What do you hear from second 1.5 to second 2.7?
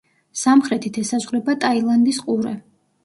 ტაილანდის ყურე.